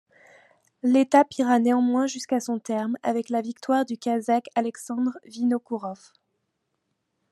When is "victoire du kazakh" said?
3.41-4.47